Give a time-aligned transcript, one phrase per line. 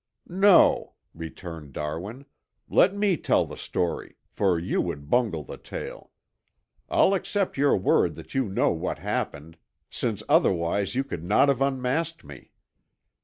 [0.29, 2.25] "No," returned Darwin,
[2.67, 6.09] "let me tell the story, for you would bungle the tale.
[6.89, 9.57] I'll accept your word that you know what happened,
[9.91, 12.51] since otherwise you could not have unmasked me.